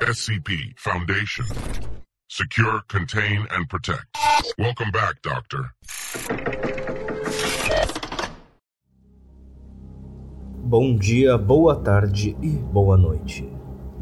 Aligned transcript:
SCP 0.00 0.72
Foundation. 0.76 1.46
Secure, 2.28 2.82
contain, 2.88 3.46
and 3.50 3.68
protect. 3.68 4.06
Welcome 4.58 4.90
back, 4.92 5.20
Doctor. 5.22 5.70
Bom 10.58 10.96
dia, 10.96 11.38
boa 11.38 11.76
tarde 11.76 12.36
e 12.42 12.48
boa 12.48 12.96
noite. 12.96 13.48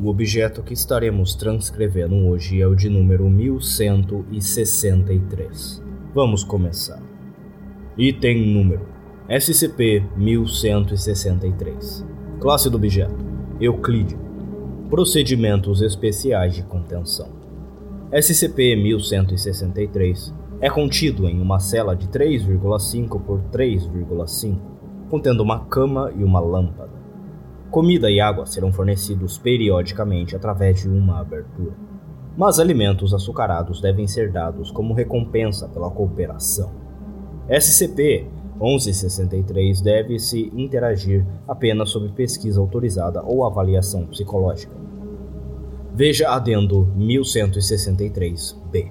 O 0.01 0.09
objeto 0.09 0.63
que 0.63 0.73
estaremos 0.75 1.35
transcrevendo 1.35 2.29
hoje 2.29 2.61
é 2.61 2.67
o 2.67 2.75
de 2.75 2.89
número 2.89 3.29
1163. 3.29 5.83
Vamos 6.15 6.45
começar. 6.45 7.03
Item 7.97 8.55
número 8.55 8.89
SCP-1163 9.29 12.18
Classe 12.41 12.71
do 12.71 12.77
objeto 12.77 13.17
Euclídeo 13.61 14.17
Procedimentos 14.89 15.83
especiais 15.83 16.55
de 16.55 16.63
contenção 16.63 17.31
SCP-1163 18.13 20.33
é 20.61 20.71
contido 20.71 21.29
em 21.29 21.43
uma 21.43 21.59
cela 21.59 21.97
de 21.97 22.07
3,5 22.07 23.21
por 23.21 23.41
3,5, 23.51 24.57
contendo 25.11 25.43
uma 25.43 25.65
cama 25.65 26.13
e 26.17 26.23
uma 26.23 26.39
lâmpada. 26.39 26.93
Comida 27.73 28.09
e 28.09 28.21
água 28.21 28.47
serão 28.47 28.73
fornecidos 28.73 29.37
periodicamente 29.37 30.37
através 30.37 30.81
de 30.81 30.89
uma 30.89 31.19
abertura, 31.19 31.75
mas 32.37 32.61
alimentos 32.61 33.13
açucarados 33.13 33.81
devem 33.81 34.07
ser 34.07 34.31
dados 34.31 34.71
como 34.71 34.95
recompensa 34.95 35.69
pela 35.69 35.91
cooperação. 35.91 36.71
SCP-1163 38.59 39.83
deve-se 39.83 40.51
interagir 40.55 41.27
apenas 41.47 41.91
sob 41.91 42.09
pesquisa 42.11 42.59
autorizada 42.61 43.23
ou 43.23 43.45
avaliação 43.45 44.07
psicológica. 44.07 44.75
Veja 45.95 46.31
adendo 46.31 46.91
1163-B. 46.97 48.91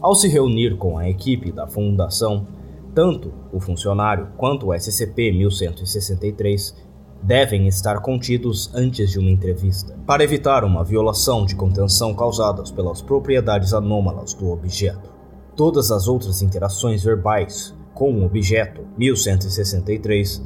Ao 0.00 0.14
se 0.14 0.28
reunir 0.28 0.76
com 0.76 0.96
a 0.98 1.08
equipe 1.08 1.50
da 1.52 1.66
Fundação, 1.66 2.46
tanto 2.94 3.32
o 3.52 3.60
funcionário 3.60 4.28
quanto 4.36 4.66
o 4.66 4.70
SCP-1163 4.70 6.74
devem 7.22 7.68
estar 7.68 8.00
contidos 8.00 8.74
antes 8.74 9.10
de 9.10 9.20
uma 9.20 9.30
entrevista, 9.30 9.96
para 10.04 10.24
evitar 10.24 10.64
uma 10.64 10.82
violação 10.82 11.46
de 11.46 11.54
contenção 11.54 12.12
causadas 12.14 12.72
pelas 12.72 13.00
propriedades 13.00 13.72
anômalas 13.72 14.34
do 14.34 14.50
objeto. 14.50 15.08
Todas 15.54 15.92
as 15.92 16.08
outras 16.08 16.42
interações 16.42 17.04
verbais 17.04 17.72
com 18.02 18.12
o 18.14 18.26
objeto 18.26 18.82
1163 18.98 20.42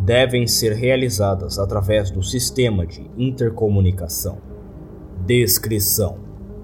devem 0.00 0.44
ser 0.48 0.72
realizadas 0.72 1.56
através 1.56 2.10
do 2.10 2.20
sistema 2.20 2.84
de 2.84 3.08
intercomunicação. 3.16 4.38
Descrição: 5.24 6.18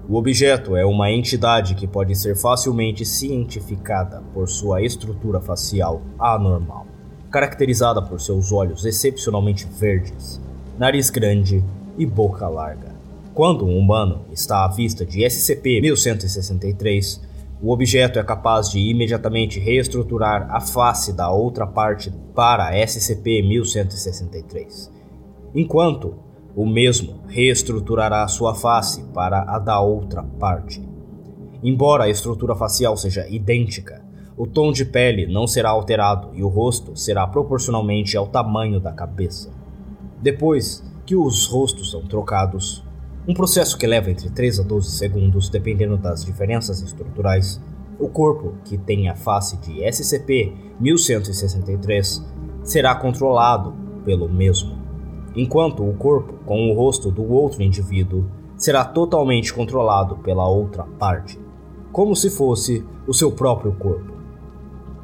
O 0.09 0.17
objeto 0.17 0.75
é 0.75 0.85
uma 0.85 1.09
entidade 1.09 1.75
que 1.75 1.87
pode 1.87 2.13
ser 2.17 2.35
facilmente 2.35 3.05
cientificada 3.05 4.21
por 4.33 4.49
sua 4.49 4.81
estrutura 4.81 5.39
facial 5.39 6.01
anormal, 6.19 6.87
caracterizada 7.31 8.01
por 8.01 8.19
seus 8.19 8.51
olhos 8.51 8.83
excepcionalmente 8.83 9.65
verdes, 9.65 10.41
nariz 10.77 11.09
grande 11.09 11.63
e 11.97 12.05
boca 12.05 12.49
larga. 12.49 12.91
Quando 13.33 13.65
um 13.65 13.77
humano 13.77 14.25
está 14.29 14.65
à 14.65 14.67
vista 14.67 15.05
de 15.05 15.21
SCP-1163, 15.21 17.21
o 17.63 17.71
objeto 17.71 18.19
é 18.19 18.23
capaz 18.23 18.69
de 18.69 18.77
imediatamente 18.77 19.57
reestruturar 19.57 20.53
a 20.53 20.59
face 20.59 21.13
da 21.13 21.31
outra 21.31 21.65
parte 21.65 22.11
para 22.35 22.75
SCP-1163, 22.75 24.91
enquanto 25.55 26.13
o 26.53 26.65
mesmo 26.65 27.21
reestruturará 27.25 28.27
sua 28.27 28.53
face 28.53 29.05
para 29.13 29.43
a 29.43 29.57
da 29.59 29.79
outra 29.79 30.21
parte. 30.21 30.85
Embora 31.63 32.03
a 32.03 32.09
estrutura 32.09 32.53
facial 32.53 32.97
seja 32.97 33.25
idêntica, 33.29 34.03
o 34.35 34.45
tom 34.45 34.73
de 34.73 34.83
pele 34.83 35.25
não 35.25 35.47
será 35.47 35.69
alterado 35.69 36.31
e 36.33 36.43
o 36.43 36.49
rosto 36.49 36.97
será 36.97 37.25
proporcionalmente 37.25 38.17
ao 38.17 38.27
tamanho 38.27 38.81
da 38.81 38.91
cabeça. 38.91 39.53
Depois 40.21 40.83
que 41.05 41.15
os 41.15 41.47
rostos 41.47 41.91
são 41.91 42.01
trocados, 42.01 42.83
um 43.27 43.33
processo 43.33 43.77
que 43.77 43.87
leva 43.87 44.11
entre 44.11 44.29
3 44.29 44.59
a 44.59 44.63
12 44.63 44.91
segundos, 44.91 45.49
dependendo 45.49 45.97
das 45.97 46.23
diferenças 46.23 46.79
estruturais, 46.81 47.59
o 47.99 48.07
corpo, 48.09 48.53
que 48.65 48.77
tem 48.77 49.09
a 49.09 49.15
face 49.15 49.57
de 49.57 49.81
SCP-1163, 49.81 52.23
será 52.63 52.93
controlado 52.95 53.73
pelo 54.03 54.27
mesmo 54.27 54.83
enquanto 55.35 55.87
o 55.87 55.93
corpo, 55.93 56.33
com 56.45 56.69
o 56.69 56.73
rosto 56.73 57.11
do 57.11 57.31
outro 57.31 57.63
indivíduo, 57.63 58.25
será 58.55 58.85
totalmente 58.85 59.53
controlado 59.53 60.17
pela 60.17 60.47
outra 60.47 60.83
parte, 60.83 61.39
como 61.91 62.15
se 62.15 62.29
fosse 62.29 62.85
o 63.07 63.13
seu 63.13 63.31
próprio 63.31 63.73
corpo. 63.73 64.13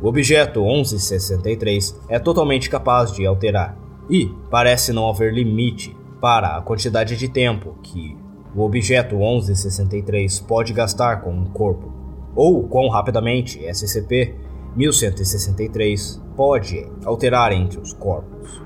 O 0.02 0.08
objeto 0.08 0.62
1163 0.62 2.00
é 2.08 2.20
totalmente 2.20 2.70
capaz 2.70 3.12
de 3.12 3.26
alterar, 3.26 3.78
e 4.10 4.32
parece 4.50 4.94
não 4.94 5.10
haver 5.10 5.34
limite 5.34 5.96
para 6.20 6.58
a 6.58 6.62
quantidade 6.62 7.16
de 7.18 7.30
tempo 7.30 7.78
que 7.82 8.16
o 8.56 8.62
objeto 8.62 9.16
1163 9.16 10.40
pode 10.42 10.74
gastar 10.74 11.22
com 11.22 11.32
um 11.32 11.46
corpo, 11.46 11.92
ou 12.36 12.68
quão 12.68 12.90
rapidamente 12.90 13.60
SCP-1163 13.60 16.20
pode 16.36 16.86
alterar 17.06 17.52
entre 17.52 17.80
os 17.80 17.94
corpos. 17.94 18.62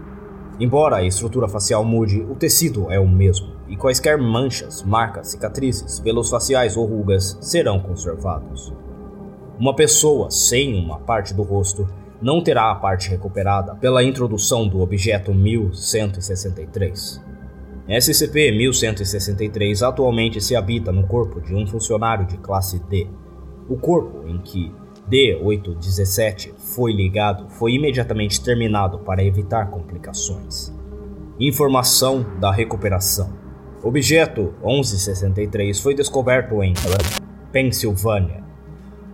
Embora 0.59 0.97
a 0.97 1.03
estrutura 1.03 1.47
facial 1.47 1.83
mude, 1.83 2.21
o 2.21 2.35
tecido 2.35 2.91
é 2.91 2.99
o 2.99 3.07
mesmo, 3.07 3.53
e 3.67 3.75
quaisquer 3.75 4.15
manchas, 4.17 4.83
marcas, 4.83 5.29
cicatrizes, 5.29 5.99
pelos 5.99 6.29
faciais 6.29 6.77
ou 6.77 6.85
rugas 6.85 7.37
serão 7.41 7.79
conservados. 7.79 8.71
Uma 9.59 9.75
pessoa 9.75 10.31
sem 10.31 10.75
uma 10.75 10.99
parte 10.99 11.33
do 11.33 11.43
rosto 11.43 11.87
não 12.21 12.41
terá 12.41 12.71
a 12.71 12.75
parte 12.75 13.09
recuperada 13.09 13.75
pela 13.75 14.03
introdução 14.03 14.67
do 14.67 14.81
objeto 14.81 15.33
1163. 15.33 17.32
SCP-1163 17.88 19.85
atualmente 19.85 20.39
se 20.39 20.55
habita 20.55 20.91
no 20.91 21.05
corpo 21.05 21.41
de 21.41 21.53
um 21.53 21.67
funcionário 21.67 22.25
de 22.25 22.38
classe 22.38 22.79
D. 22.79 23.07
O 23.67 23.75
corpo 23.77 24.27
em 24.27 24.38
que 24.39 24.71
D817 25.09 26.53
foi 26.57 26.94
ligado 26.94 27.49
foi 27.49 27.73
imediatamente 27.73 28.41
terminado 28.41 28.99
para 28.99 29.23
evitar 29.23 29.69
complicações. 29.69 30.73
Informação 31.39 32.25
da 32.39 32.51
recuperação. 32.51 33.33
Objeto 33.83 34.53
1163 34.63 35.79
foi 35.79 35.94
descoberto 35.94 36.63
em 36.63 36.73
Pensilvânia, 37.51 38.44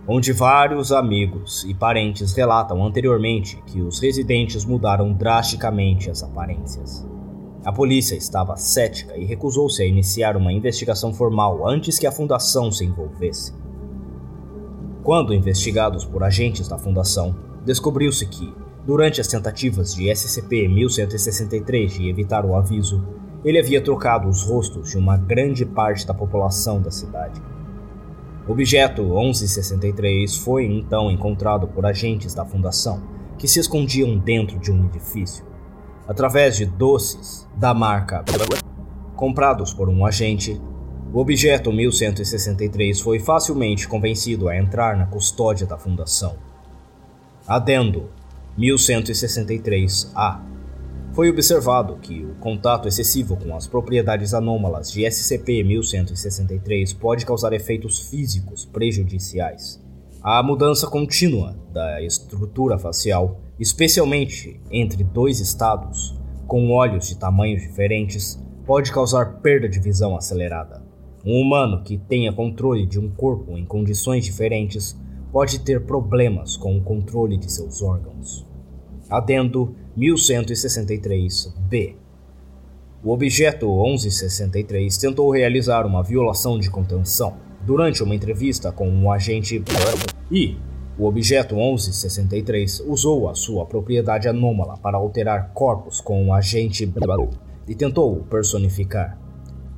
onde 0.06 0.32
vários 0.32 0.92
amigos 0.92 1.64
e 1.64 1.74
parentes 1.74 2.32
relatam 2.34 2.86
anteriormente 2.86 3.60
que 3.66 3.80
os 3.80 3.98
residentes 3.98 4.64
mudaram 4.64 5.12
drasticamente 5.12 6.08
as 6.08 6.22
aparências. 6.22 7.04
A 7.62 7.70
polícia 7.70 8.14
estava 8.16 8.56
cética 8.56 9.18
e 9.18 9.24
recusou-se 9.26 9.82
a 9.82 9.86
iniciar 9.86 10.34
uma 10.34 10.50
investigação 10.50 11.12
formal 11.12 11.68
antes 11.68 11.98
que 11.98 12.06
a 12.06 12.12
fundação 12.12 12.72
se 12.72 12.86
envolvesse. 12.86 13.52
Quando 15.02 15.34
investigados 15.34 16.04
por 16.04 16.22
agentes 16.22 16.68
da 16.68 16.78
Fundação, 16.78 17.36
descobriu-se 17.64 18.26
que, 18.26 18.54
durante 18.86 19.20
as 19.20 19.26
tentativas 19.26 19.94
de 19.94 20.04
SCP-1163 20.04 21.88
de 21.98 22.08
evitar 22.08 22.46
o 22.46 22.54
aviso, 22.54 23.06
ele 23.44 23.58
havia 23.58 23.82
trocado 23.82 24.26
os 24.28 24.42
rostos 24.42 24.90
de 24.90 24.96
uma 24.96 25.18
grande 25.18 25.66
parte 25.66 26.06
da 26.06 26.14
população 26.14 26.80
da 26.80 26.90
cidade. 26.90 27.42
O 28.48 28.52
objeto 28.52 29.02
1163 29.02 30.36
foi 30.36 30.64
então 30.64 31.10
encontrado 31.10 31.68
por 31.68 31.84
agentes 31.84 32.34
da 32.34 32.44
Fundação 32.44 33.02
que 33.38 33.48
se 33.48 33.60
escondiam 33.60 34.18
dentro 34.18 34.58
de 34.58 34.72
um 34.72 34.86
edifício. 34.86 35.49
Através 36.10 36.56
de 36.56 36.66
doces 36.66 37.46
da 37.54 37.72
marca 37.72 38.24
comprados 39.14 39.72
por 39.72 39.88
um 39.88 40.04
agente, 40.04 40.60
o 41.14 41.20
objeto 41.20 41.72
1163 41.72 43.00
foi 43.00 43.20
facilmente 43.20 43.86
convencido 43.86 44.48
a 44.48 44.56
entrar 44.56 44.96
na 44.96 45.06
custódia 45.06 45.68
da 45.68 45.78
Fundação. 45.78 46.34
Adendo 47.46 48.10
1163-A 48.58 50.42
foi 51.12 51.30
observado 51.30 51.96
que 51.98 52.24
o 52.24 52.34
contato 52.40 52.88
excessivo 52.88 53.36
com 53.36 53.54
as 53.54 53.68
propriedades 53.68 54.34
anômalas 54.34 54.90
de 54.90 55.02
SCP-1163 55.02 56.98
pode 56.98 57.24
causar 57.24 57.52
efeitos 57.52 58.00
físicos 58.10 58.64
prejudiciais. 58.64 59.80
A 60.22 60.42
mudança 60.42 60.86
contínua 60.86 61.56
da 61.72 62.02
estrutura 62.02 62.78
facial, 62.78 63.40
especialmente 63.58 64.60
entre 64.70 65.02
dois 65.02 65.40
estados, 65.40 66.14
com 66.46 66.70
olhos 66.72 67.08
de 67.08 67.16
tamanhos 67.16 67.62
diferentes, 67.62 68.38
pode 68.66 68.92
causar 68.92 69.40
perda 69.40 69.66
de 69.66 69.80
visão 69.80 70.14
acelerada. 70.14 70.84
Um 71.24 71.40
humano 71.40 71.82
que 71.82 71.96
tenha 71.96 72.34
controle 72.34 72.84
de 72.84 73.00
um 73.00 73.10
corpo 73.10 73.56
em 73.56 73.64
condições 73.64 74.26
diferentes 74.26 74.94
pode 75.32 75.60
ter 75.60 75.86
problemas 75.86 76.54
com 76.54 76.76
o 76.76 76.82
controle 76.82 77.38
de 77.38 77.50
seus 77.50 77.80
órgãos. 77.80 78.46
Adendo 79.08 79.74
1163-B. 79.96 81.96
O 83.02 83.10
objeto 83.10 83.66
1163 83.66 84.98
tentou 84.98 85.30
realizar 85.30 85.86
uma 85.86 86.02
violação 86.02 86.58
de 86.58 86.68
contenção 86.68 87.48
durante 87.62 88.02
uma 88.02 88.14
entrevista 88.14 88.72
com 88.72 88.88
um 88.88 89.10
agente 89.10 89.62
e 90.30 90.56
o 90.98 91.06
objeto 91.06 91.54
1163 91.54 92.80
usou 92.86 93.28
a 93.28 93.34
sua 93.34 93.64
propriedade 93.64 94.28
anômala 94.28 94.76
para 94.76 94.98
alterar 94.98 95.50
corpos 95.54 96.00
com 96.00 96.22
um 96.22 96.34
agente 96.34 96.90
e 97.66 97.74
tentou 97.74 98.16
personificar. 98.28 99.18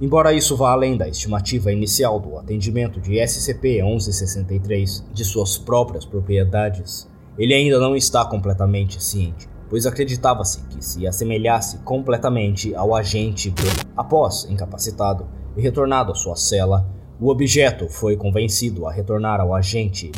Embora 0.00 0.32
isso 0.32 0.56
vá 0.56 0.72
além 0.72 0.96
da 0.96 1.08
estimativa 1.08 1.70
inicial 1.70 2.18
do 2.18 2.36
atendimento 2.36 3.00
de 3.00 3.12
SCP-1163 3.12 5.04
de 5.12 5.24
suas 5.24 5.56
próprias 5.56 6.04
propriedades, 6.04 7.08
ele 7.38 7.54
ainda 7.54 7.78
não 7.78 7.94
está 7.94 8.24
completamente 8.24 9.00
ciente, 9.00 9.48
pois 9.70 9.86
acreditava-se 9.86 10.60
que 10.64 10.84
se 10.84 11.06
assemelhasse 11.06 11.78
completamente 11.78 12.74
ao 12.74 12.96
agente 12.96 13.54
após 13.96 14.44
incapacitado 14.50 15.28
e 15.56 15.62
retornado 15.62 16.10
à 16.10 16.14
sua 16.16 16.34
cela, 16.34 16.84
o 17.22 17.30
objeto 17.30 17.88
foi 17.88 18.16
convencido 18.16 18.84
a 18.84 18.92
retornar 18.92 19.40
ao 19.40 19.54
agente 19.54 20.10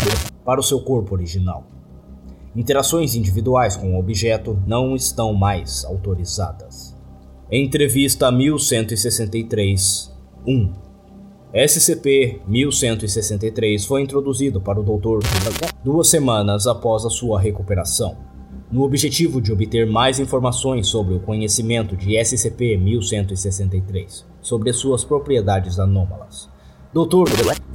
para 0.42 0.58
o 0.58 0.62
seu 0.62 0.80
corpo 0.80 1.12
original. 1.12 1.66
Interações 2.56 3.14
individuais 3.14 3.76
com 3.76 3.94
o 3.94 3.98
objeto 3.98 4.58
não 4.66 4.96
estão 4.96 5.34
mais 5.34 5.84
autorizadas. 5.84 6.96
Entrevista 7.52 8.32
1163 8.32 10.10
1 10.46 10.72
SCP-1163 11.52 13.86
foi 13.86 14.00
introduzido 14.00 14.62
para 14.62 14.80
o 14.80 14.82
Dr. 14.82 15.18
duas 15.84 16.08
semanas 16.08 16.66
após 16.66 17.04
a 17.04 17.10
sua 17.10 17.38
recuperação, 17.38 18.16
no 18.72 18.82
objetivo 18.82 19.42
de 19.42 19.52
obter 19.52 19.86
mais 19.86 20.18
informações 20.18 20.86
sobre 20.86 21.12
o 21.12 21.20
conhecimento 21.20 21.98
de 21.98 22.12
SCP-1163, 22.12 24.24
sobre 24.40 24.72
suas 24.72 25.04
propriedades 25.04 25.78
anômalas. 25.78 26.53
Dr. 26.94 27.26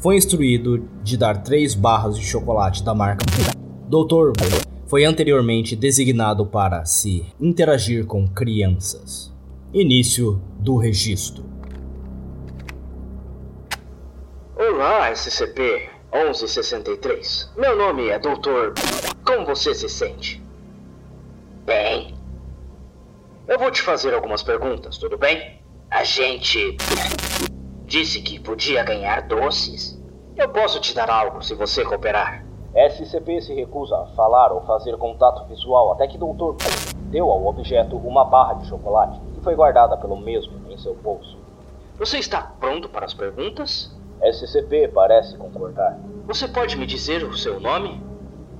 foi 0.02 0.16
instruído 0.16 0.88
de 1.04 1.18
dar 1.18 1.44
três 1.44 1.76
barras 1.76 2.18
de 2.18 2.26
chocolate 2.26 2.82
da 2.86 2.96
marca. 2.96 3.26
Dr. 3.90 4.32
foi 4.88 5.04
anteriormente 5.04 5.76
designado 5.76 6.46
para 6.46 6.86
se 6.86 7.26
interagir 7.38 8.06
com 8.06 8.26
crianças. 8.26 9.36
Início 9.74 10.42
do 10.58 10.78
registro. 10.78 11.44
Olá, 14.56 15.12
SCP-1163. 15.12 17.50
Meu 17.58 17.76
nome 17.76 18.08
é 18.08 18.18
Doutor. 18.18 18.74
Como 19.26 19.46
você 19.46 19.76
se 19.76 19.90
sente? 19.90 20.42
Bem. 21.66 22.16
Eu 23.50 23.60
vou 23.60 23.70
te 23.70 23.82
fazer 23.82 24.14
algumas 24.14 24.42
perguntas, 24.42 24.98
tudo 24.98 25.18
bem? 25.18 25.60
A 25.92 26.06
gente 26.06 26.78
disse 27.90 28.22
que 28.22 28.40
podia 28.40 28.84
ganhar 28.84 29.24
doces. 29.24 30.00
Eu 30.38 30.48
posso 30.50 30.80
te 30.80 30.94
dar 30.94 31.10
algo 31.10 31.42
se 31.42 31.56
você 31.56 31.84
cooperar. 31.84 32.46
SCP 32.74 33.42
se 33.42 33.56
recusa 33.56 33.98
a 33.98 34.06
falar 34.16 34.54
ou 34.54 34.62
fazer 34.62 34.96
contato 34.98 35.48
visual 35.48 35.92
até 35.92 36.08
que 36.08 36.20
Doutor 36.20 36.56
deu 37.10 37.32
ao 37.32 37.48
objeto 37.48 37.98
uma 37.98 38.24
barra 38.24 38.54
de 38.54 38.68
chocolate 38.68 39.20
que 39.34 39.42
foi 39.42 39.56
guardada 39.56 39.98
pelo 39.98 40.16
mesmo 40.16 40.54
em 40.70 40.78
seu 40.78 40.94
bolso. 40.94 41.40
Você 41.98 42.20
está 42.20 42.44
pronto 42.60 42.88
para 42.88 43.08
as 43.08 43.16
perguntas? 43.16 43.92
SCP 44.22 44.90
parece 44.90 45.36
concordar. 45.36 45.98
Você 46.28 46.48
pode 46.48 46.78
me 46.78 46.86
dizer 46.86 47.24
o 47.24 47.36
seu 47.36 47.60
nome? 47.60 48.00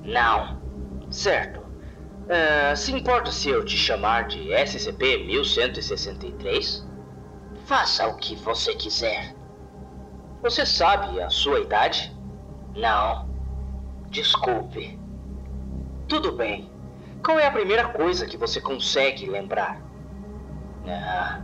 Não. 0.02 0.58
Certo. 1.08 1.60
Uh, 1.60 2.76
se 2.76 2.92
importa 2.92 3.30
se 3.30 3.48
eu 3.48 3.64
te 3.64 3.76
chamar 3.76 4.26
de 4.26 4.48
SCP-1163? 4.48 6.89
Faça 7.70 8.08
o 8.08 8.16
que 8.16 8.34
você 8.34 8.74
quiser. 8.74 9.32
Você 10.42 10.66
sabe 10.66 11.22
a 11.22 11.30
sua 11.30 11.60
idade? 11.60 12.12
Não. 12.74 13.28
Desculpe. 14.08 14.98
Tudo 16.08 16.32
bem. 16.32 16.68
Qual 17.24 17.38
é 17.38 17.46
a 17.46 17.52
primeira 17.52 17.86
coisa 17.90 18.26
que 18.26 18.36
você 18.36 18.60
consegue 18.60 19.24
lembrar? 19.26 19.80
Ah, 20.84 21.42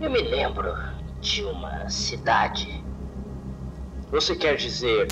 eu 0.00 0.08
me 0.10 0.20
lembro 0.20 0.76
de 1.20 1.42
uma 1.42 1.88
cidade. 1.88 2.80
Você 4.12 4.36
quer 4.36 4.54
dizer. 4.54 5.08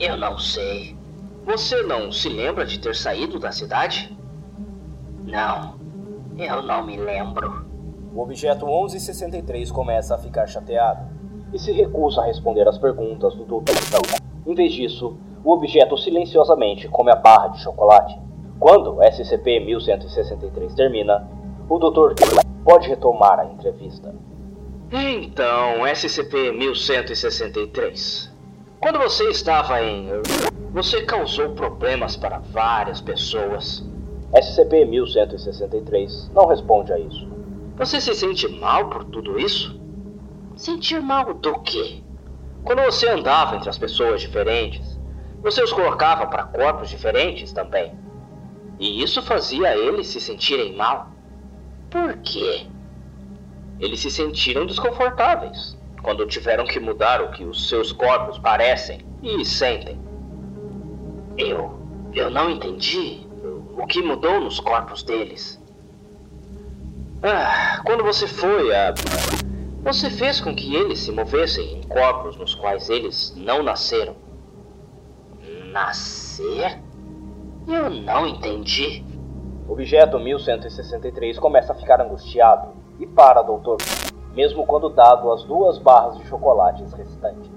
Eu 0.00 0.16
não 0.16 0.38
sei. 0.38 0.96
Você 1.44 1.82
não 1.82 2.10
se 2.10 2.30
lembra 2.30 2.64
de 2.64 2.80
ter 2.80 2.96
saído 2.96 3.38
da 3.38 3.52
cidade? 3.52 4.16
Não, 5.26 5.78
eu 6.38 6.62
não 6.62 6.86
me 6.86 6.96
lembro. 6.96 7.70
O 8.14 8.20
objeto 8.20 8.66
1163 8.66 9.70
começa 9.70 10.14
a 10.14 10.18
ficar 10.18 10.46
chateado 10.46 11.08
e 11.50 11.58
se 11.58 11.72
recusa 11.72 12.20
a 12.20 12.26
responder 12.26 12.68
as 12.68 12.76
perguntas 12.76 13.34
do 13.34 13.44
doutor. 13.44 13.74
Em 14.46 14.54
vez 14.54 14.74
disso, 14.74 15.16
o 15.42 15.50
objeto 15.50 15.96
silenciosamente 15.96 16.88
come 16.88 17.10
a 17.10 17.16
barra 17.16 17.48
de 17.48 17.62
chocolate. 17.62 18.20
Quando 18.60 18.96
SCP-1163 18.96 20.74
termina, 20.74 21.26
o 21.70 21.78
doutor 21.78 22.14
pode 22.62 22.86
retomar 22.88 23.40
a 23.40 23.46
entrevista. 23.46 24.14
Então, 24.92 25.86
SCP-1163. 25.86 28.30
Quando 28.78 28.98
você 28.98 29.30
estava 29.30 29.82
em. 29.82 30.10
Você 30.72 31.00
causou 31.02 31.48
problemas 31.50 32.14
para 32.14 32.40
várias 32.40 33.00
pessoas. 33.00 33.82
SCP-1163 34.34 36.30
não 36.34 36.46
responde 36.46 36.92
a 36.92 36.98
isso. 36.98 37.31
Você 37.82 38.00
se 38.00 38.14
sente 38.14 38.46
mal 38.46 38.88
por 38.90 39.02
tudo 39.02 39.40
isso? 39.40 39.76
Sentir 40.54 41.02
mal 41.02 41.34
do 41.34 41.58
quê? 41.62 42.00
Quando 42.62 42.80
você 42.82 43.08
andava 43.08 43.56
entre 43.56 43.68
as 43.68 43.76
pessoas 43.76 44.20
diferentes, 44.20 45.00
você 45.42 45.60
os 45.60 45.72
colocava 45.72 46.28
para 46.28 46.44
corpos 46.44 46.88
diferentes 46.88 47.50
também. 47.52 47.92
E 48.78 49.02
isso 49.02 49.20
fazia 49.20 49.76
eles 49.76 50.06
se 50.06 50.20
sentirem 50.20 50.76
mal. 50.76 51.10
Por 51.90 52.18
quê? 52.18 52.68
Eles 53.80 53.98
se 53.98 54.12
sentiram 54.12 54.64
desconfortáveis 54.64 55.76
quando 56.04 56.24
tiveram 56.24 56.64
que 56.64 56.78
mudar 56.78 57.20
o 57.20 57.32
que 57.32 57.42
os 57.42 57.68
seus 57.68 57.90
corpos 57.90 58.38
parecem 58.38 59.00
e 59.20 59.44
sentem. 59.44 60.00
Eu. 61.36 61.82
Eu 62.14 62.30
não 62.30 62.48
entendi 62.48 63.26
o 63.76 63.84
que 63.88 64.00
mudou 64.00 64.40
nos 64.40 64.60
corpos 64.60 65.02
deles. 65.02 65.60
Ah, 67.22 67.80
quando 67.84 68.02
você 68.02 68.26
foi 68.26 68.74
a. 68.74 68.92
Você 69.84 70.10
fez 70.10 70.40
com 70.40 70.54
que 70.54 70.74
eles 70.74 70.98
se 71.00 71.12
movessem 71.12 71.78
em 71.78 71.82
corpos 71.82 72.36
nos 72.36 72.54
quais 72.54 72.90
eles 72.90 73.32
não 73.36 73.62
nasceram. 73.62 74.16
Nascer? 75.70 76.80
Eu 77.68 77.90
não 77.90 78.26
entendi. 78.26 79.04
Objeto 79.68 80.18
1163 80.18 81.38
começa 81.38 81.72
a 81.72 81.76
ficar 81.76 82.00
angustiado 82.00 82.70
e 82.98 83.06
para, 83.06 83.42
doutor, 83.42 83.78
mesmo 84.34 84.66
quando 84.66 84.90
dado 84.90 85.32
as 85.32 85.44
duas 85.44 85.78
barras 85.78 86.18
de 86.18 86.26
chocolates 86.26 86.92
restantes. 86.92 87.50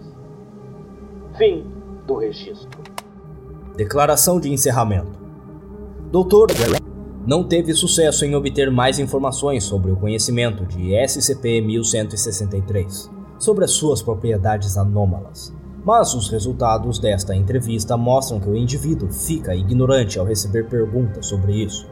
Fim 1.37 1.65
do 2.05 2.15
registro. 2.15 2.69
Declaração 3.75 4.39
de 4.39 4.51
encerramento. 4.51 5.19
Doutor 6.11 6.51
não 7.25 7.43
teve 7.43 7.73
sucesso 7.73 8.23
em 8.23 8.35
obter 8.35 8.69
mais 8.69 8.99
informações 8.99 9.63
sobre 9.63 9.91
o 9.91 9.95
conhecimento 9.95 10.63
de 10.65 10.91
SCP-1163, 10.91 13.09
sobre 13.39 13.65
as 13.65 13.71
suas 13.71 14.03
propriedades 14.03 14.77
anômalas. 14.77 15.51
Mas 15.83 16.13
os 16.13 16.29
resultados 16.29 16.99
desta 16.99 17.35
entrevista 17.35 17.97
mostram 17.97 18.39
que 18.39 18.49
o 18.49 18.55
indivíduo 18.55 19.11
fica 19.11 19.55
ignorante 19.55 20.19
ao 20.19 20.25
receber 20.25 20.67
perguntas 20.67 21.25
sobre 21.27 21.63
isso. 21.63 21.87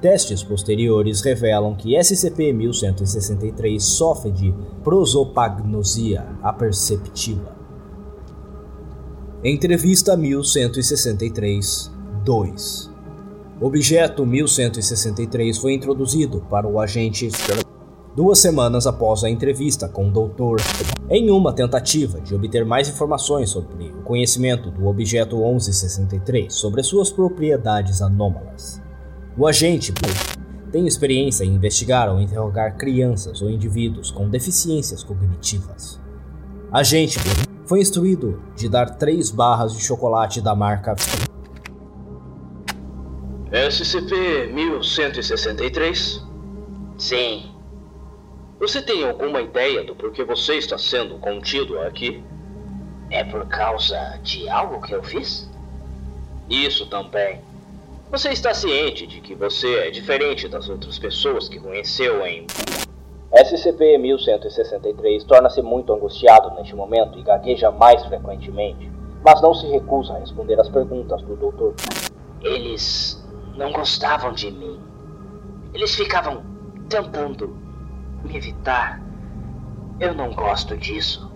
Testes 0.00 0.42
posteriores 0.42 1.20
revelam 1.20 1.76
que 1.76 1.96
SCP-1163 1.96 3.78
sofre 3.78 4.32
de 4.32 4.52
prosopagnosia 4.82 6.26
aperceptiva. 6.42 7.54
Entrevista 9.44 10.16
1163 10.16 11.92
2 12.24 12.91
Objeto 13.62 14.26
1163 14.26 15.56
foi 15.56 15.74
introduzido 15.74 16.40
para 16.50 16.66
o 16.66 16.80
agente 16.80 17.28
duas 18.16 18.40
semanas 18.40 18.88
após 18.88 19.22
a 19.22 19.30
entrevista 19.30 19.88
com 19.88 20.08
o 20.08 20.10
Dr. 20.10 20.60
em 21.08 21.30
uma 21.30 21.52
tentativa 21.52 22.20
de 22.20 22.34
obter 22.34 22.64
mais 22.66 22.88
informações 22.88 23.50
sobre 23.50 23.84
o 23.84 24.02
conhecimento 24.02 24.68
do 24.68 24.88
objeto 24.88 25.36
1163 25.36 26.52
sobre 26.52 26.82
suas 26.82 27.12
propriedades 27.12 28.02
anômalas. 28.02 28.82
O 29.38 29.46
agente 29.46 29.94
tem 30.72 30.84
experiência 30.84 31.44
em 31.44 31.54
investigar 31.54 32.12
ou 32.12 32.20
interrogar 32.20 32.76
crianças 32.76 33.42
ou 33.42 33.48
indivíduos 33.48 34.10
com 34.10 34.28
deficiências 34.28 35.04
cognitivas. 35.04 36.00
Agente 36.72 37.16
foi 37.64 37.80
instruído 37.80 38.42
de 38.56 38.68
dar 38.68 38.96
três 38.96 39.30
barras 39.30 39.72
de 39.72 39.84
chocolate 39.84 40.40
da 40.40 40.52
marca 40.52 40.96
SCP-1163? 43.52 46.22
Sim. 46.96 47.50
Você 48.58 48.80
tem 48.80 49.04
alguma 49.04 49.42
ideia 49.42 49.84
do 49.84 49.94
porquê 49.94 50.24
você 50.24 50.54
está 50.54 50.78
sendo 50.78 51.18
contido 51.18 51.78
aqui? 51.80 52.24
É 53.10 53.22
por 53.24 53.46
causa 53.46 54.18
de 54.22 54.48
algo 54.48 54.80
que 54.80 54.94
eu 54.94 55.02
fiz? 55.02 55.50
Isso 56.48 56.86
também. 56.86 57.42
Você 58.10 58.30
está 58.30 58.54
ciente 58.54 59.06
de 59.06 59.20
que 59.20 59.34
você 59.34 59.80
é 59.80 59.90
diferente 59.90 60.48
das 60.48 60.70
outras 60.70 60.98
pessoas 60.98 61.46
que 61.46 61.60
conheceu 61.60 62.26
em. 62.26 62.46
SCP-1163 63.34 65.26
torna-se 65.26 65.60
muito 65.60 65.92
angustiado 65.92 66.54
neste 66.54 66.74
momento 66.74 67.18
e 67.18 67.22
gagueja 67.22 67.70
mais 67.70 68.02
frequentemente, 68.06 68.90
mas 69.22 69.42
não 69.42 69.52
se 69.52 69.66
recusa 69.66 70.14
a 70.14 70.18
responder 70.18 70.58
às 70.58 70.70
perguntas 70.70 71.20
do 71.22 71.36
doutor. 71.36 71.74
Eles 72.42 73.21
não 73.56 73.72
gostavam 73.72 74.32
de 74.32 74.50
mim. 74.50 74.80
Eles 75.74 75.94
ficavam 75.94 76.44
tentando 76.88 77.56
me 78.24 78.36
evitar. 78.36 79.00
Eu 80.00 80.14
não 80.14 80.32
gosto 80.32 80.76
disso. 80.76 81.30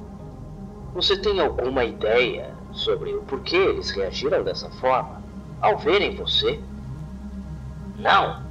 Você 0.94 1.16
tem 1.18 1.40
alguma 1.40 1.84
ideia 1.84 2.54
sobre 2.72 3.14
o 3.14 3.22
porquê 3.22 3.56
eles 3.56 3.90
reagiram 3.90 4.42
dessa 4.42 4.70
forma 4.70 5.22
ao 5.60 5.78
verem 5.78 6.16
você? 6.16 6.60
Não. 7.98 8.44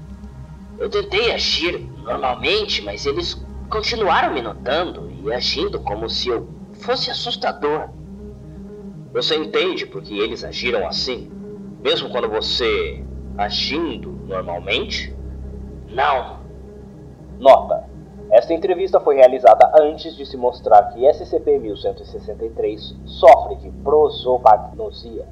Eu 0.78 0.90
tentei 0.90 1.32
agir 1.32 1.80
normalmente, 2.04 2.82
mas 2.82 3.06
eles 3.06 3.42
continuaram 3.70 4.34
me 4.34 4.42
notando 4.42 5.12
e 5.24 5.32
agindo 5.34 5.80
como 5.80 6.10
se 6.10 6.30
eu 6.30 6.50
fosse 6.82 7.10
assustador. 7.10 7.90
Você 9.14 9.36
entende 9.36 9.86
por 9.86 10.02
que 10.02 10.20
eles 10.20 10.44
agiram 10.44 10.86
assim? 10.86 11.32
Mesmo 11.82 12.10
quando 12.10 12.28
você 12.28 13.04
agindo 13.38 14.12
normalmente? 14.28 15.16
Não. 15.90 16.40
Nota: 17.40 17.90
esta 18.32 18.54
entrevista 18.54 19.00
foi 19.00 19.16
realizada 19.16 19.72
antes 19.80 20.16
de 20.16 20.26
se 20.26 20.36
mostrar 20.36 20.84
que 20.94 21.02
SCP-1163 21.02 22.96
sofre 23.06 23.56
de 23.58 23.70
prosopagnosia. 23.84 25.28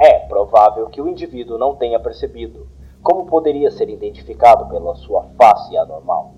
É 0.00 0.20
provável 0.20 0.86
que 0.86 1.00
o 1.00 1.08
indivíduo 1.08 1.58
não 1.58 1.76
tenha 1.76 2.00
percebido 2.00 2.68
como 3.02 3.26
poderia 3.26 3.70
ser 3.70 3.88
identificado 3.88 4.66
pela 4.66 4.94
sua 4.96 5.28
face 5.36 5.76
anormal. 5.76 6.34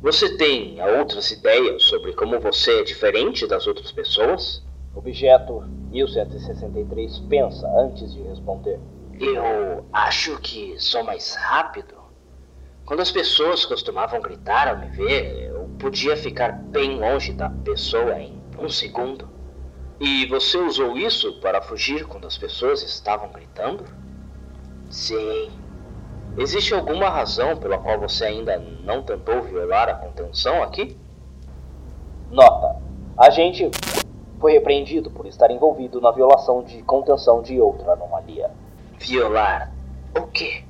Você 0.00 0.36
tem 0.36 0.80
outras 0.98 1.30
ideias 1.30 1.82
sobre 1.84 2.12
como 2.12 2.40
você 2.40 2.80
é 2.80 2.82
diferente 2.82 3.46
das 3.46 3.66
outras 3.66 3.92
pessoas? 3.92 4.64
Objeto 4.94 5.62
1163 5.90 7.20
pensa 7.28 7.68
antes 7.78 8.12
de 8.12 8.22
responder. 8.22 8.80
Eu 9.20 9.86
acho 9.92 10.38
que 10.38 10.74
sou 10.78 11.04
mais 11.04 11.34
rápido. 11.34 11.94
Quando 12.84 13.00
as 13.00 13.12
pessoas 13.12 13.64
costumavam 13.64 14.20
gritar 14.20 14.68
ao 14.68 14.78
me 14.78 14.88
ver, 14.88 15.50
eu 15.50 15.70
podia 15.78 16.16
ficar 16.16 16.52
bem 16.52 16.98
longe 16.98 17.32
da 17.32 17.48
pessoa 17.48 18.18
em 18.18 18.42
um 18.58 18.68
segundo. 18.68 19.28
E 20.00 20.26
você 20.26 20.58
usou 20.58 20.98
isso 20.98 21.40
para 21.40 21.62
fugir 21.62 22.06
quando 22.06 22.26
as 22.26 22.36
pessoas 22.36 22.82
estavam 22.82 23.30
gritando? 23.30 23.84
Sim. 24.90 25.50
Existe 26.36 26.74
alguma 26.74 27.08
razão 27.08 27.56
pela 27.56 27.78
qual 27.78 28.00
você 28.00 28.24
ainda 28.24 28.58
não 28.58 29.02
tentou 29.02 29.42
violar 29.42 29.88
a 29.88 29.94
contenção 29.94 30.62
aqui? 30.62 30.96
Nota: 32.30 32.80
a 33.16 33.30
gente 33.30 33.70
foi 34.40 34.52
repreendido 34.52 35.10
por 35.10 35.26
estar 35.26 35.50
envolvido 35.50 36.00
na 36.00 36.10
violação 36.10 36.64
de 36.64 36.82
contenção 36.82 37.40
de 37.42 37.60
outra 37.60 37.92
anomalia. 37.92 38.50
Violar 39.02 39.72
o 40.16 40.28
quê? 40.28 40.62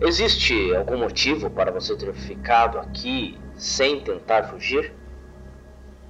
Existe 0.00 0.74
algum 0.74 0.96
motivo 0.96 1.50
para 1.50 1.70
você 1.70 1.94
ter 1.94 2.10
ficado 2.14 2.78
aqui 2.78 3.38
sem 3.54 4.00
tentar 4.00 4.44
fugir? 4.44 4.94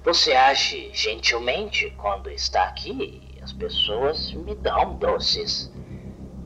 Você 0.05 0.31
age 0.31 0.89
gentilmente 0.93 1.93
quando 1.97 2.29
está 2.29 2.63
aqui 2.63 3.29
e 3.37 3.43
as 3.43 3.51
pessoas 3.51 4.31
me 4.31 4.55
dão 4.55 4.95
doces. 4.95 5.69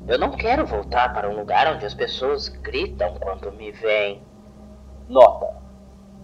Eu 0.08 0.18
não 0.18 0.32
quero 0.32 0.66
voltar 0.66 1.14
para 1.14 1.30
um 1.30 1.38
lugar 1.38 1.72
onde 1.76 1.86
as 1.86 1.94
pessoas 1.94 2.48
gritam 2.48 3.14
quando 3.20 3.52
me 3.52 3.72
veem. 3.72 4.24
Nota: 5.08 5.62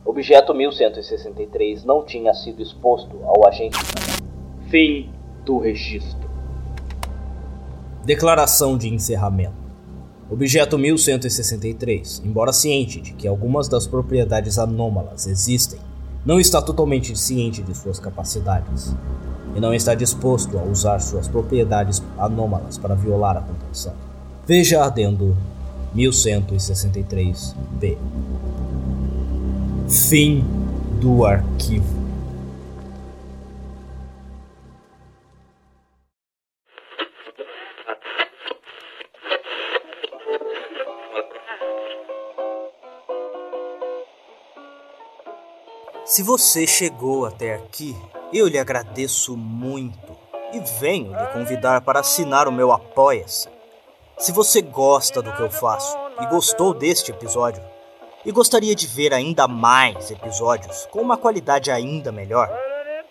Objeto 0.04 0.56
1163 0.56 1.86
não 1.86 2.04
tinha 2.04 2.34
sido 2.34 2.60
exposto 2.64 3.24
ao 3.24 3.48
agente. 3.48 3.78
Fim 4.68 5.14
do 5.46 5.60
registro. 5.60 6.27
Declaração 8.08 8.76
de 8.78 8.88
encerramento. 8.88 9.68
Objeto 10.32 10.78
1163, 10.78 12.22
embora 12.24 12.54
ciente 12.54 13.02
de 13.02 13.12
que 13.12 13.28
algumas 13.28 13.68
das 13.68 13.86
propriedades 13.86 14.58
anômalas 14.58 15.28
existem, 15.28 15.78
não 16.26 16.40
está 16.40 16.62
totalmente 16.62 17.20
ciente 17.20 17.62
de 17.62 17.76
suas 17.76 18.00
capacidades 18.00 18.96
e 19.54 19.60
não 19.60 19.74
está 19.74 19.94
disposto 19.94 20.58
a 20.58 20.64
usar 20.64 21.00
suas 21.00 21.28
propriedades 21.28 22.02
anômalas 22.18 22.78
para 22.78 22.96
violar 22.96 23.36
a 23.36 23.42
contenção. 23.42 23.92
Veja 24.48 24.86
adendo 24.86 25.36
1163-B. 25.94 27.98
Fim 29.90 30.46
do 31.02 31.26
arquivo. 31.26 31.97
Se 46.18 46.24
você 46.24 46.66
chegou 46.66 47.28
até 47.28 47.54
aqui, 47.54 47.96
eu 48.34 48.48
lhe 48.48 48.58
agradeço 48.58 49.38
muito 49.38 50.18
e 50.52 50.60
venho 50.80 51.16
lhe 51.16 51.28
convidar 51.28 51.82
para 51.82 52.00
assinar 52.00 52.48
o 52.48 52.52
meu 52.52 52.72
Apoia-se. 52.72 53.48
Se 54.18 54.32
você 54.32 54.60
gosta 54.60 55.22
do 55.22 55.32
que 55.32 55.44
eu 55.44 55.52
faço 55.52 55.96
e 56.20 56.26
gostou 56.26 56.74
deste 56.74 57.12
episódio, 57.12 57.62
e 58.26 58.32
gostaria 58.32 58.74
de 58.74 58.88
ver 58.88 59.14
ainda 59.14 59.48
mais 59.48 60.10
episódios 60.10 60.88
com 60.90 61.02
uma 61.02 61.18
qualidade 61.18 61.70
ainda 61.70 62.12
melhor, 62.12 62.50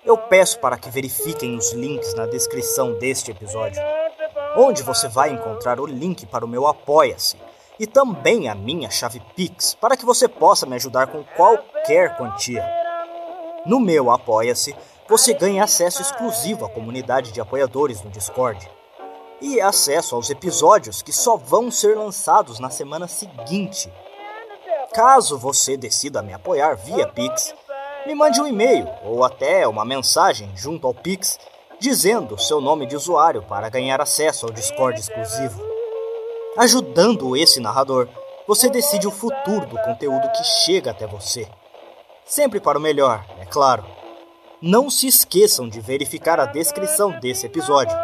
eu 0.05 0.19
peço 0.19 0.59
para 0.59 0.77
que 0.77 0.91
verifiquem 0.91 1.57
os 1.57 1.73
links 1.75 2.13
na 2.15 2.27
descrição 2.27 2.95
deste 2.95 3.31
episódio, 3.31 3.81
onde 4.57 4.83
você 4.83 5.07
vai 5.07 5.31
encontrar 5.31 5.79
o 5.79 5.87
link 5.87 6.27
para 6.27 6.45
o 6.45 6.49
meu 6.49 6.67
Apoia-se 6.67 7.37
e 7.79 7.87
também 7.87 8.49
a 8.49 8.55
minha 8.57 8.91
chave 8.91 9.23
Pix 9.37 9.77
para 9.77 9.97
que 9.97 10.05
você 10.05 10.27
possa 10.27 10.67
me 10.67 10.75
ajudar 10.75 11.07
com 11.07 11.23
qualquer 11.37 12.17
quantia. 12.17 12.86
No 13.67 13.81
meu 13.81 14.13
Apoia-se, 14.13 14.77
você 15.09 15.35
ganha 15.35 15.65
acesso 15.65 16.01
exclusivo 16.01 16.65
à 16.65 16.69
comunidade 16.69 17.33
de 17.33 17.41
apoiadores 17.41 18.01
no 18.01 18.11
Discord 18.11 18.71
e 19.41 19.61
acesso 19.61 20.15
aos 20.15 20.31
episódios 20.31 21.03
que 21.03 21.13
só 21.13 21.37
vão 21.37 21.69
ser 21.69 21.97
lançados 21.97 22.61
na 22.61 22.71
semana 22.71 23.09
seguinte. 23.09 23.93
Caso 24.95 25.37
você 25.37 25.77
decida 25.77 26.23
me 26.23 26.33
apoiar 26.33 26.77
via 26.77 27.09
Pix, 27.09 27.55
me 28.07 28.15
mande 28.15 28.41
um 28.41 28.47
e-mail 28.47 28.89
ou 29.05 29.25
até 29.25 29.67
uma 29.67 29.85
mensagem 29.85 30.49
junto 30.55 30.87
ao 30.87 30.95
Pix 30.95 31.37
dizendo 31.81 32.39
seu 32.39 32.61
nome 32.61 32.87
de 32.87 32.95
usuário 32.95 33.43
para 33.43 33.69
ganhar 33.69 34.01
acesso 34.01 34.47
ao 34.47 34.53
Discord 34.53 34.99
exclusivo. 34.99 35.61
Ajudando 36.57 37.37
esse 37.37 37.59
narrador, 37.59 38.09
você 38.47 38.71
decide 38.71 39.09
o 39.09 39.11
futuro 39.11 39.67
do 39.67 39.77
conteúdo 39.83 40.31
que 40.31 40.45
chega 40.45 40.93
até 40.93 41.05
você. 41.05 41.49
Sempre 42.25 42.59
para 42.59 42.79
o 42.79 42.81
melhor, 42.81 43.25
claro. 43.51 43.85
Não 44.61 44.89
se 44.91 45.07
esqueçam 45.07 45.69
de 45.69 45.81
verificar 45.81 46.41
a 46.41 46.47
descrição 46.47 47.19
desse 47.21 47.47
episódio. 47.47 47.97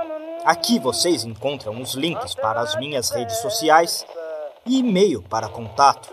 Aqui 0.44 0.78
vocês 0.78 1.24
encontram 1.24 1.80
os 1.80 1.94
links 1.94 2.34
para 2.34 2.60
as 2.60 2.76
minhas 2.76 3.10
redes 3.10 3.38
sociais 3.38 4.04
e 4.66 4.78
e-mail 4.78 5.22
para 5.22 5.48
contato, 5.48 6.12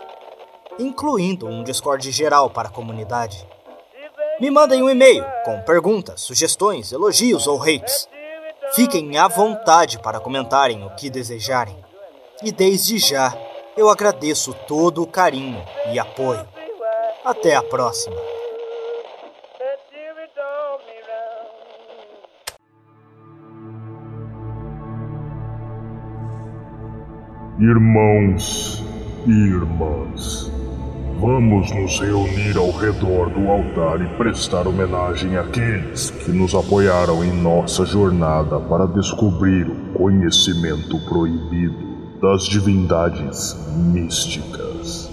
incluindo 0.78 1.46
um 1.46 1.62
Discord 1.62 2.10
geral 2.10 2.50
para 2.50 2.68
a 2.68 2.72
comunidade. 2.72 3.46
Me 4.40 4.50
mandem 4.50 4.82
um 4.82 4.88
e-mail 4.88 5.24
com 5.44 5.60
perguntas, 5.62 6.22
sugestões, 6.22 6.92
elogios 6.92 7.46
ou 7.46 7.62
hates. 7.62 8.08
Fiquem 8.74 9.18
à 9.18 9.28
vontade 9.28 9.98
para 9.98 10.20
comentarem 10.20 10.84
o 10.84 10.90
que 10.90 11.10
desejarem. 11.10 11.76
E 12.42 12.50
desde 12.50 12.98
já, 12.98 13.36
eu 13.76 13.90
agradeço 13.90 14.54
todo 14.66 15.02
o 15.02 15.06
carinho 15.06 15.62
e 15.92 15.98
apoio. 15.98 16.48
Até 17.24 17.54
a 17.54 17.62
próxima. 17.62 18.39
Irmãos 27.60 28.82
e 29.26 29.30
irmãs, 29.30 30.50
vamos 31.20 31.70
nos 31.72 32.00
reunir 32.00 32.56
ao 32.56 32.70
redor 32.70 33.28
do 33.28 33.50
altar 33.50 34.00
e 34.00 34.08
prestar 34.16 34.66
homenagem 34.66 35.36
àqueles 35.36 36.08
que 36.08 36.32
nos 36.32 36.54
apoiaram 36.54 37.22
em 37.22 37.30
nossa 37.30 37.84
jornada 37.84 38.58
para 38.60 38.86
descobrir 38.86 39.68
o 39.68 39.92
conhecimento 39.92 40.98
proibido 41.06 42.18
das 42.22 42.46
divindades 42.46 43.54
místicas. 43.92 45.10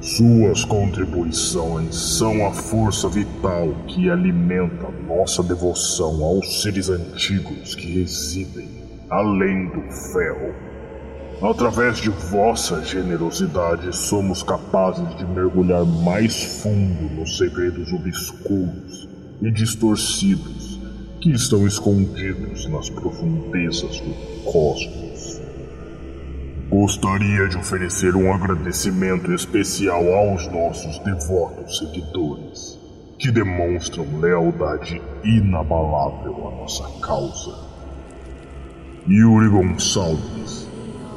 Suas 0.00 0.64
contribuições 0.64 1.94
são 1.94 2.48
a 2.48 2.50
força 2.50 3.08
vital 3.08 3.68
que 3.86 4.10
alimenta 4.10 4.88
nossa 5.06 5.40
devoção 5.44 6.24
aos 6.24 6.62
seres 6.62 6.88
antigos 6.88 7.76
que 7.76 8.00
residem 8.00 8.88
além 9.08 9.66
do 9.68 9.80
ferro. 9.92 10.67
Através 11.40 11.98
de 11.98 12.10
vossa 12.10 12.82
generosidade, 12.84 13.96
somos 13.96 14.42
capazes 14.42 15.16
de 15.18 15.24
mergulhar 15.24 15.84
mais 15.84 16.62
fundo 16.62 17.14
nos 17.14 17.36
segredos 17.36 17.92
obscuros 17.92 19.08
e 19.40 19.48
distorcidos 19.52 20.80
que 21.20 21.30
estão 21.30 21.64
escondidos 21.64 22.66
nas 22.68 22.90
profundezas 22.90 24.00
do 24.00 24.14
cosmos. 24.50 25.40
Gostaria 26.68 27.48
de 27.48 27.56
oferecer 27.56 28.16
um 28.16 28.32
agradecimento 28.32 29.32
especial 29.32 30.12
aos 30.12 30.46
nossos 30.48 30.98
devotos 30.98 31.78
seguidores, 31.78 32.78
que 33.16 33.30
demonstram 33.30 34.18
lealdade 34.20 35.00
inabalável 35.22 36.48
à 36.48 36.60
nossa 36.60 36.84
causa. 37.00 37.54
Yuri 39.08 39.48
Gonçalves, 39.48 40.67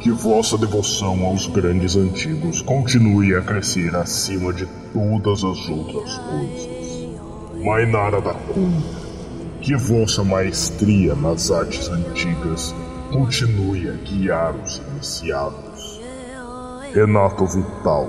que 0.02 0.10
vossa 0.10 0.58
devoção 0.58 1.24
aos 1.28 1.46
grandes 1.46 1.96
antigos 1.96 2.60
continue 2.64 3.36
a 3.36 3.42
crescer 3.42 3.96
acima 3.96 4.52
de 4.52 4.66
todas 4.92 5.44
as 5.44 5.70
outras 5.70 6.18
coisas. 6.18 7.64
Mainara 7.64 8.20
da 8.20 8.34
Cunha, 8.34 8.82
que 9.62 9.76
vossa 9.76 10.24
maestria 10.24 11.14
nas 11.14 11.52
artes 11.52 11.88
antigas 11.88 12.74
continue 13.12 13.90
a 13.90 13.94
guiar 13.94 14.56
os 14.56 14.82
iniciados. 14.92 16.02
Renato 16.92 17.46
Vital, 17.46 18.08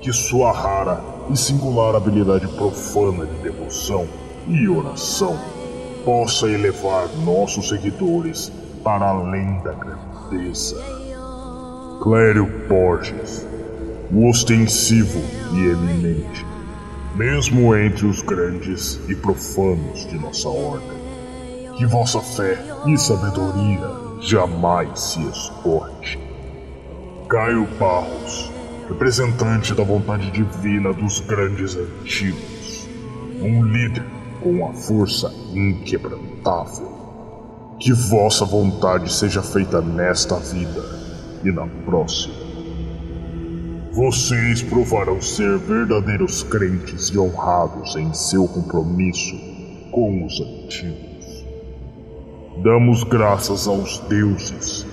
que 0.00 0.12
sua 0.12 0.52
rara 0.52 1.02
e 1.28 1.36
singular 1.36 1.96
habilidade 1.96 2.46
profana 2.46 3.26
de 3.26 3.34
devoção 3.42 4.06
e 4.46 4.68
oração 4.68 5.36
possa 6.04 6.46
elevar 6.46 7.08
nossos 7.24 7.68
seguidores 7.68 8.52
para 8.84 9.08
além 9.08 9.60
da 9.60 9.72
grandeza. 9.72 10.99
Clério 12.00 12.46
Borges, 12.66 13.46
o 14.10 14.26
ostensivo 14.26 15.20
e 15.52 15.68
eminente, 15.68 16.46
mesmo 17.14 17.76
entre 17.76 18.06
os 18.06 18.22
grandes 18.22 18.98
e 19.06 19.14
profanos 19.14 20.06
de 20.06 20.18
nossa 20.18 20.48
ordem. 20.48 20.98
Que 21.76 21.84
vossa 21.84 22.22
fé 22.22 22.58
e 22.86 22.96
sabedoria 22.96 23.86
jamais 24.22 24.98
se 24.98 25.20
escorte. 25.28 26.18
Caio 27.28 27.68
Barros, 27.78 28.50
representante 28.88 29.74
da 29.74 29.84
vontade 29.84 30.30
divina 30.30 30.94
dos 30.94 31.20
grandes 31.20 31.76
antigos, 31.76 32.88
um 33.42 33.62
líder 33.62 34.06
com 34.42 34.66
a 34.66 34.72
força 34.72 35.30
inquebrantável. 35.52 37.76
Que 37.78 37.92
vossa 37.92 38.46
vontade 38.46 39.12
seja 39.12 39.42
feita 39.42 39.82
nesta 39.82 40.36
vida 40.36 40.99
e 41.44 41.50
na 41.50 41.66
próxima. 41.84 42.34
Vocês 43.92 44.62
provarão 44.62 45.20
ser 45.20 45.58
verdadeiros 45.58 46.44
crentes 46.44 47.08
e 47.08 47.18
honrados 47.18 47.96
em 47.96 48.14
seu 48.14 48.46
compromisso 48.46 49.36
com 49.90 50.24
os 50.24 50.40
antigos. 50.40 51.44
Damos 52.62 53.02
graças 53.02 53.66
aos 53.66 53.98
deuses 54.00 54.86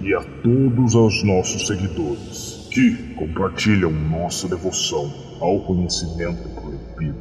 e 0.00 0.14
a 0.14 0.22
todos 0.42 0.94
os 0.94 1.24
nossos 1.24 1.66
seguidores 1.66 2.68
que 2.70 3.14
compartilham 3.14 3.90
nossa 3.90 4.46
devoção 4.46 5.12
ao 5.40 5.60
conhecimento 5.60 6.48
proibido. 6.50 7.18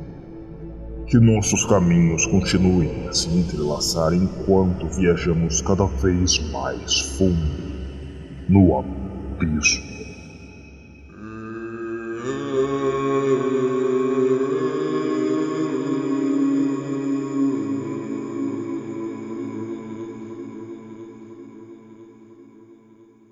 Que 1.08 1.18
nossos 1.18 1.66
caminhos 1.66 2.26
continuem 2.28 3.08
a 3.08 3.14
se 3.14 3.30
entrelaçar 3.30 4.14
enquanto 4.14 4.88
viajamos 4.88 5.60
cada 5.62 5.86
vez 5.86 6.40
mais 6.52 7.00
fundo 7.00 7.65
no 8.48 8.80
abismo. 8.80 9.95